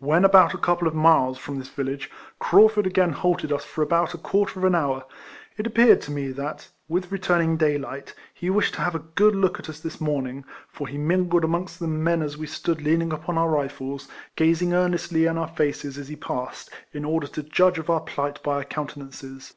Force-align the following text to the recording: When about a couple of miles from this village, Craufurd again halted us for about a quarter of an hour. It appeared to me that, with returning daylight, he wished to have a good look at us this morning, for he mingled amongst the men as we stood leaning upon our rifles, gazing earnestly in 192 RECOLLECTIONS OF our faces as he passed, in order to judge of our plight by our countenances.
When 0.00 0.24
about 0.24 0.52
a 0.52 0.58
couple 0.58 0.88
of 0.88 0.96
miles 0.96 1.38
from 1.38 1.60
this 1.60 1.68
village, 1.68 2.10
Craufurd 2.40 2.86
again 2.86 3.12
halted 3.12 3.52
us 3.52 3.64
for 3.64 3.82
about 3.82 4.14
a 4.14 4.18
quarter 4.18 4.58
of 4.58 4.64
an 4.64 4.74
hour. 4.74 5.04
It 5.56 5.64
appeared 5.64 6.00
to 6.00 6.10
me 6.10 6.32
that, 6.32 6.66
with 6.88 7.12
returning 7.12 7.56
daylight, 7.56 8.12
he 8.34 8.50
wished 8.50 8.74
to 8.74 8.80
have 8.80 8.96
a 8.96 9.06
good 9.14 9.36
look 9.36 9.60
at 9.60 9.68
us 9.68 9.78
this 9.78 10.00
morning, 10.00 10.44
for 10.66 10.88
he 10.88 10.98
mingled 10.98 11.44
amongst 11.44 11.78
the 11.78 11.86
men 11.86 12.20
as 12.20 12.36
we 12.36 12.48
stood 12.48 12.82
leaning 12.82 13.12
upon 13.12 13.38
our 13.38 13.48
rifles, 13.48 14.08
gazing 14.34 14.74
earnestly 14.74 15.26
in 15.26 15.36
192 15.36 15.62
RECOLLECTIONS 15.62 15.94
OF 15.94 15.98
our 16.00 16.00
faces 16.00 16.00
as 16.00 16.08
he 16.08 16.16
passed, 16.16 16.70
in 16.92 17.04
order 17.04 17.28
to 17.28 17.44
judge 17.44 17.78
of 17.78 17.88
our 17.88 18.00
plight 18.00 18.42
by 18.42 18.54
our 18.56 18.64
countenances. 18.64 19.54